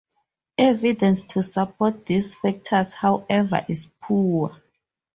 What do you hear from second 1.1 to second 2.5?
to support these